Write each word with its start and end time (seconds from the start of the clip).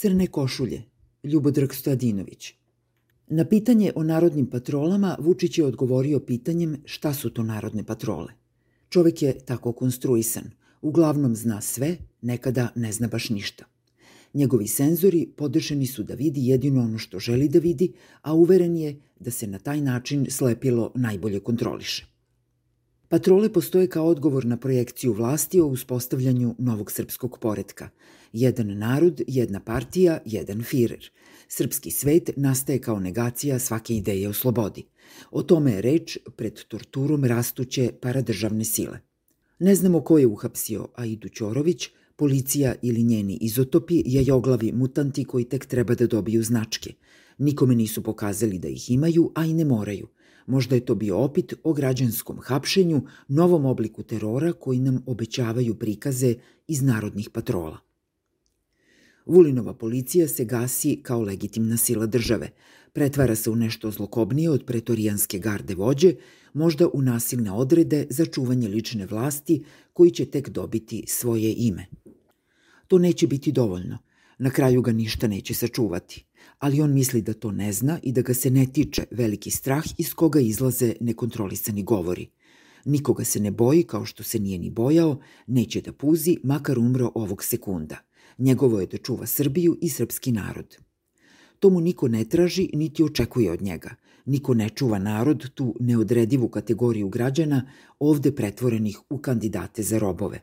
Crne 0.00 0.26
košulje, 0.26 0.82
Ljubodrag 1.24 1.74
Stojadinović. 1.74 2.54
Na 3.26 3.44
pitanje 3.44 3.92
o 3.94 4.02
narodnim 4.02 4.46
patrolama 4.46 5.16
Vučić 5.20 5.58
je 5.58 5.64
odgovorio 5.64 6.20
pitanjem 6.20 6.76
šta 6.84 7.14
su 7.14 7.30
to 7.30 7.42
narodne 7.42 7.84
patrole. 7.84 8.32
Čovek 8.88 9.22
je 9.22 9.38
tako 9.38 9.72
konstruisan. 9.72 10.50
Uglavnom 10.82 11.34
zna 11.36 11.60
sve, 11.60 11.96
nekada 12.22 12.68
ne 12.74 12.92
zna 12.92 13.08
baš 13.08 13.30
ništa. 13.30 13.64
Njegovi 14.34 14.68
senzori 14.68 15.26
podešeni 15.36 15.86
su 15.86 16.02
da 16.02 16.14
vidi 16.14 16.46
jedino 16.46 16.82
ono 16.82 16.98
što 16.98 17.18
želi 17.18 17.48
da 17.48 17.58
vidi, 17.58 17.92
a 18.22 18.34
uveren 18.34 18.76
je 18.76 18.96
da 19.20 19.30
se 19.30 19.46
na 19.46 19.58
taj 19.58 19.80
način 19.80 20.26
slepilo 20.30 20.92
najbolje 20.94 21.40
kontroliše. 21.40 22.17
Patrole 23.08 23.52
postoje 23.52 23.86
kao 23.88 24.06
odgovor 24.06 24.44
na 24.44 24.56
projekciju 24.56 25.12
vlasti 25.12 25.60
o 25.60 25.66
uspostavljanju 25.66 26.54
novog 26.58 26.92
srpskog 26.92 27.38
poredka. 27.40 27.88
Jedan 28.32 28.78
narod, 28.78 29.20
jedna 29.26 29.60
partija, 29.60 30.18
jedan 30.24 30.62
firer. 30.62 31.10
Srpski 31.48 31.90
svet 31.90 32.30
nastaje 32.36 32.78
kao 32.78 33.00
negacija 33.00 33.58
svake 33.58 33.96
ideje 33.96 34.28
o 34.28 34.32
slobodi. 34.32 34.84
O 35.30 35.42
tome 35.42 35.72
je 35.72 35.82
reč 35.82 36.18
pred 36.36 36.64
torturom 36.68 37.24
rastuće 37.24 37.92
paradržavne 38.00 38.64
sile. 38.64 38.98
Ne 39.58 39.74
znamo 39.74 40.00
ko 40.00 40.18
je 40.18 40.26
uhapsio 40.26 40.88
Aidu 40.94 41.28
Ćorović, 41.28 41.88
policija 42.16 42.74
ili 42.82 43.02
njeni 43.02 43.38
izotopi, 43.40 44.02
jajoglavi 44.06 44.72
mutanti 44.72 45.24
koji 45.24 45.44
tek 45.44 45.66
treba 45.66 45.94
da 45.94 46.06
dobiju 46.06 46.42
značke. 46.42 46.92
Nikome 47.38 47.74
nisu 47.74 48.02
pokazali 48.02 48.58
da 48.58 48.68
ih 48.68 48.90
imaju, 48.90 49.32
a 49.34 49.44
i 49.44 49.54
ne 49.54 49.64
moraju– 49.64 50.08
Možda 50.48 50.74
je 50.74 50.84
to 50.84 50.94
bio 50.94 51.18
opit 51.18 51.54
o 51.64 51.72
građanskom 51.72 52.38
hapšenju, 52.42 53.02
novom 53.28 53.66
obliku 53.66 54.02
terora 54.02 54.52
koji 54.52 54.78
nam 54.80 55.02
obećavaju 55.06 55.74
prikaze 55.74 56.34
iz 56.66 56.82
narodnih 56.82 57.30
patrola. 57.30 57.78
Vulinova 59.26 59.74
policija 59.74 60.28
se 60.28 60.44
gasi 60.44 61.00
kao 61.02 61.22
legitimna 61.22 61.76
sila 61.76 62.06
države, 62.06 62.50
pretvara 62.92 63.34
se 63.34 63.50
u 63.50 63.56
nešto 63.56 63.90
zlokobnije 63.90 64.50
od 64.50 64.64
pretorijanske 64.64 65.38
garde 65.38 65.74
vođe, 65.74 66.14
možda 66.52 66.88
u 66.88 67.02
nasilne 67.02 67.52
odrede 67.52 68.06
za 68.10 68.26
čuvanje 68.26 68.68
lične 68.68 69.06
vlasti 69.06 69.64
koji 69.92 70.10
će 70.10 70.24
tek 70.24 70.48
dobiti 70.48 71.04
svoje 71.06 71.54
ime. 71.58 71.86
To 72.86 72.98
neće 72.98 73.26
biti 73.26 73.52
dovoljno. 73.52 73.98
Na 74.38 74.50
kraju 74.50 74.82
ga 74.82 74.92
ništa 74.92 75.28
neće 75.28 75.54
sačuvati 75.54 76.24
ali 76.58 76.80
on 76.80 76.94
misli 76.94 77.22
da 77.22 77.34
to 77.34 77.52
ne 77.52 77.72
zna 77.72 77.98
i 78.02 78.12
da 78.12 78.22
ga 78.22 78.34
se 78.34 78.50
ne 78.50 78.66
tiče 78.66 79.04
veliki 79.10 79.50
strah 79.50 79.84
iz 79.98 80.14
koga 80.14 80.40
izlaze 80.40 80.94
nekontrolisani 81.00 81.82
govori. 81.82 82.30
Nikoga 82.84 83.24
se 83.24 83.40
ne 83.40 83.50
boji 83.50 83.82
kao 83.82 84.04
što 84.04 84.22
se 84.22 84.38
nije 84.38 84.58
ni 84.58 84.70
bojao, 84.70 85.20
neće 85.46 85.80
da 85.80 85.92
puzi, 85.92 86.36
makar 86.44 86.78
umro 86.78 87.12
ovog 87.14 87.44
sekunda. 87.44 87.96
Njegovo 88.38 88.80
je 88.80 88.86
da 88.86 88.96
čuva 88.96 89.26
Srbiju 89.26 89.78
i 89.80 89.88
srpski 89.88 90.32
narod. 90.32 90.76
To 91.58 91.70
mu 91.70 91.80
niko 91.80 92.08
ne 92.08 92.24
traži, 92.24 92.70
niti 92.72 93.04
očekuje 93.04 93.52
od 93.52 93.62
njega. 93.62 93.94
Niko 94.24 94.54
ne 94.54 94.68
čuva 94.68 94.98
narod, 94.98 95.50
tu 95.54 95.74
neodredivu 95.80 96.48
kategoriju 96.48 97.08
građana, 97.08 97.70
ovde 97.98 98.34
pretvorenih 98.34 98.98
u 99.10 99.18
kandidate 99.18 99.82
za 99.82 99.98
robove. 99.98 100.40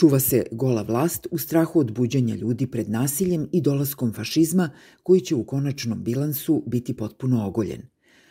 Čuva 0.00 0.20
se 0.20 0.44
gola 0.52 0.82
vlast 0.82 1.26
u 1.30 1.38
strahu 1.38 1.80
od 1.80 1.92
buđenja 1.92 2.34
ljudi 2.34 2.66
pred 2.66 2.90
nasiljem 2.90 3.48
i 3.52 3.60
dolaskom 3.60 4.12
fašizma 4.12 4.70
koji 5.02 5.20
će 5.20 5.34
u 5.34 5.44
konačnom 5.44 6.04
bilansu 6.04 6.62
biti 6.66 6.96
potpuno 6.96 7.46
ogoljen. 7.46 7.82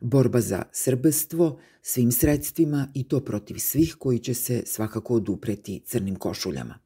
Borba 0.00 0.40
za 0.40 0.62
srbestvo 0.72 1.58
svim 1.82 2.12
sredstvima 2.12 2.88
i 2.94 3.08
to 3.08 3.20
protiv 3.20 3.54
svih 3.58 3.96
koji 3.98 4.18
će 4.18 4.34
se 4.34 4.62
svakako 4.66 5.14
odupreti 5.14 5.82
crnim 5.86 6.16
košuljama. 6.16 6.78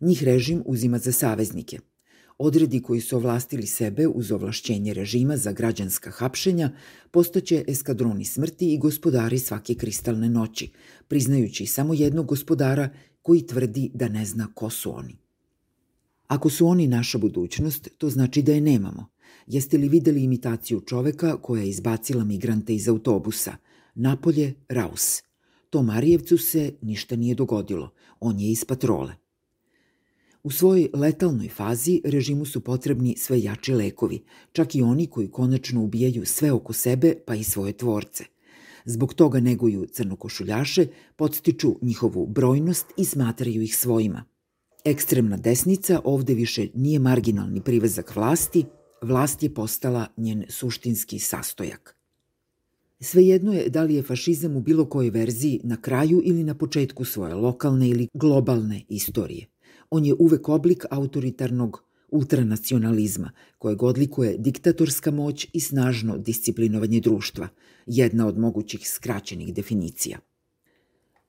Njih 0.00 0.24
režim 0.24 0.62
uzima 0.66 0.98
za 0.98 1.12
saveznike. 1.12 1.78
Odredi 2.38 2.82
koji 2.82 3.00
su 3.00 3.16
ovlastili 3.16 3.66
sebe 3.66 4.06
uz 4.06 4.32
ovlašćenje 4.32 4.94
režima 4.94 5.36
za 5.36 5.52
građanska 5.52 6.10
hapšenja 6.10 6.70
postaće 7.10 7.64
eskadroni 7.68 8.24
smrti 8.24 8.74
i 8.74 8.78
gospodari 8.78 9.38
svake 9.38 9.74
kristalne 9.74 10.28
noći, 10.28 10.70
priznajući 11.08 11.66
samo 11.66 11.94
jednog 11.94 12.26
gospodara 12.26 12.90
koji 13.28 13.46
tvrdi 13.46 13.90
da 13.94 14.08
ne 14.08 14.24
zna 14.24 14.46
ko 14.54 14.70
su 14.70 14.96
oni. 14.96 15.16
Ako 16.26 16.50
su 16.50 16.66
oni 16.66 16.86
naša 16.86 17.18
budućnost, 17.18 17.88
to 17.98 18.10
znači 18.10 18.42
da 18.42 18.52
je 18.52 18.60
nemamo. 18.60 19.06
Jeste 19.46 19.78
li 19.78 19.88
videli 19.88 20.22
imitaciju 20.24 20.80
čoveka 20.80 21.36
koja 21.42 21.62
je 21.62 21.68
izbacila 21.68 22.24
migrante 22.24 22.74
iz 22.74 22.88
autobusa? 22.88 23.56
Napolje, 23.94 24.54
Raus. 24.68 25.22
To 25.70 25.82
Marijevcu 25.82 26.38
se 26.38 26.72
ništa 26.82 27.16
nije 27.16 27.34
dogodilo. 27.34 27.90
On 28.20 28.40
je 28.40 28.50
iz 28.50 28.64
patrole. 28.64 29.12
U 30.42 30.50
svojoj 30.50 30.88
letalnoj 30.94 31.48
fazi 31.48 32.00
režimu 32.04 32.44
su 32.44 32.60
potrebni 32.60 33.16
sve 33.16 33.42
jači 33.42 33.74
lekovi, 33.74 34.24
čak 34.52 34.74
i 34.74 34.82
oni 34.82 35.06
koji 35.06 35.30
konačno 35.30 35.82
ubijaju 35.82 36.26
sve 36.26 36.52
oko 36.52 36.72
sebe, 36.72 37.14
pa 37.26 37.34
i 37.34 37.44
svoje 37.44 37.72
tvorce– 37.72 38.24
Zbog 38.90 39.14
toga 39.14 39.40
neguju 39.40 39.86
crnokošuljaše, 39.92 40.86
podstiču 41.16 41.74
njihovu 41.82 42.26
brojnost 42.26 42.86
i 42.96 43.04
smatraju 43.04 43.62
ih 43.62 43.76
svojima. 43.76 44.24
Ekstremna 44.84 45.36
desnica 45.36 46.00
ovde 46.04 46.34
više 46.34 46.68
nije 46.74 46.98
marginalni 46.98 47.60
privezak 47.60 48.16
vlasti, 48.16 48.64
vlast 49.02 49.42
je 49.42 49.54
postala 49.54 50.06
njen 50.16 50.44
suštinski 50.48 51.18
sastojak. 51.18 51.96
Svejedno 53.00 53.52
je 53.52 53.68
da 53.68 53.82
li 53.82 53.94
je 53.94 54.02
fašizam 54.02 54.56
u 54.56 54.60
bilo 54.60 54.84
kojoj 54.84 55.10
verziji 55.10 55.60
na 55.64 55.76
kraju 55.76 56.22
ili 56.24 56.44
na 56.44 56.54
početku 56.54 57.04
svoje 57.04 57.34
lokalne 57.34 57.88
ili 57.88 58.08
globalne 58.14 58.82
istorije. 58.88 59.46
On 59.90 60.04
je 60.04 60.14
uvek 60.18 60.48
oblik 60.48 60.84
autoritarnog 60.90 61.84
ultranacionalizma, 62.08 63.30
kojeg 63.58 63.82
odlikuje 63.82 64.36
diktatorska 64.38 65.10
moć 65.10 65.46
i 65.52 65.60
snažno 65.60 66.18
disciplinovanje 66.18 67.00
društva, 67.00 67.48
jedna 67.86 68.26
od 68.26 68.38
mogućih 68.38 68.88
skraćenih 68.88 69.54
definicija. 69.54 70.18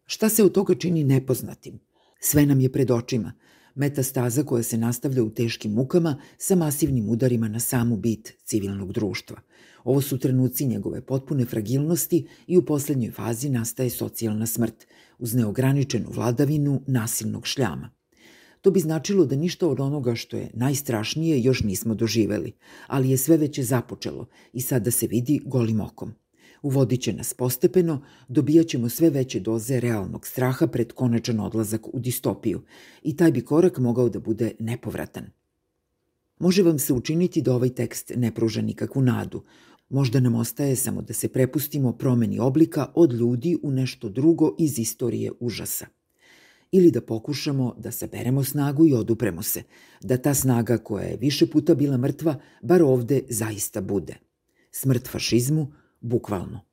Šta 0.05 0.29
se 0.29 0.43
od 0.43 0.51
toga 0.51 0.75
čini 0.75 1.03
nepoznatim? 1.03 1.79
Sve 2.19 2.45
nam 2.45 2.59
je 2.59 2.71
pred 2.71 2.91
očima, 2.91 3.33
metastaza 3.75 4.43
koja 4.43 4.63
se 4.63 4.77
nastavlja 4.77 5.23
u 5.23 5.29
teškim 5.29 5.71
mukama 5.71 6.21
sa 6.37 6.55
masivnim 6.55 7.09
udarima 7.09 7.47
na 7.47 7.59
samu 7.59 7.97
bit 7.97 8.33
civilnog 8.43 8.93
društva. 8.93 9.41
Ovo 9.83 10.01
su 10.01 10.17
trenuci 10.17 10.65
njegove 10.65 11.05
potpune 11.05 11.45
fragilnosti 11.45 12.27
i 12.47 12.57
u 12.57 12.65
poslednjoj 12.65 13.11
fazi 13.11 13.49
nastaje 13.49 13.89
socijalna 13.89 14.45
smrt, 14.45 14.87
uz 15.19 15.33
neograničenu 15.33 16.09
vladavinu 16.11 16.81
nasilnog 16.87 17.47
šljama. 17.47 17.98
To 18.61 18.71
bi 18.71 18.79
značilo 18.79 19.25
da 19.25 19.35
ništa 19.35 19.67
od 19.67 19.79
onoga 19.79 20.15
što 20.15 20.37
je 20.37 20.49
najstrašnije 20.53 21.41
još 21.41 21.63
nismo 21.63 21.95
doživeli, 21.95 22.51
ali 22.87 23.09
je 23.09 23.17
sve 23.17 23.37
već 23.37 23.59
započelo 23.59 24.27
i 24.53 24.61
sada 24.61 24.91
se 24.91 25.07
vidi 25.07 25.41
golim 25.45 25.81
okom. 25.81 26.13
Uvodit 26.61 27.01
će 27.01 27.13
nas 27.13 27.33
postepeno, 27.33 28.01
dobijat 28.27 28.67
ćemo 28.67 28.89
sve 28.89 29.09
veće 29.09 29.39
doze 29.39 29.79
realnog 29.79 30.27
straha 30.27 30.67
pred 30.67 30.93
konačan 30.93 31.39
odlazak 31.39 31.93
u 31.93 31.99
distopiju 31.99 32.61
i 33.03 33.17
taj 33.17 33.31
bi 33.31 33.41
korak 33.41 33.77
mogao 33.77 34.09
da 34.09 34.19
bude 34.19 34.51
nepovratan. 34.59 35.25
Može 36.39 36.63
vam 36.63 36.79
se 36.79 36.93
učiniti 36.93 37.41
da 37.41 37.55
ovaj 37.55 37.69
tekst 37.69 38.11
ne 38.15 38.35
pruža 38.35 38.61
nikakvu 38.61 39.01
nadu, 39.01 39.43
Možda 39.89 40.19
nam 40.19 40.35
ostaje 40.35 40.75
samo 40.75 41.01
da 41.01 41.13
se 41.13 41.27
prepustimo 41.27 41.91
promeni 41.91 42.39
oblika 42.39 42.91
od 42.95 43.13
ljudi 43.13 43.57
u 43.63 43.71
nešto 43.71 44.09
drugo 44.09 44.55
iz 44.59 44.79
istorije 44.79 45.31
užasa 45.39 45.85
ili 46.71 46.91
da 46.91 47.01
pokušamo 47.01 47.75
da 47.77 47.91
saberemo 47.91 48.43
snagu 48.43 48.85
i 48.85 48.93
odupremo 48.93 49.43
se, 49.43 49.63
da 50.01 50.17
ta 50.17 50.33
snaga 50.33 50.77
koja 50.77 51.03
je 51.03 51.17
više 51.17 51.47
puta 51.47 51.75
bila 51.75 51.97
mrtva, 51.97 52.39
bar 52.61 52.81
ovde 52.83 53.21
zaista 53.29 53.81
bude. 53.81 54.15
Smrt 54.71 55.07
fašizmu, 55.07 55.71
bukvalno. 56.01 56.68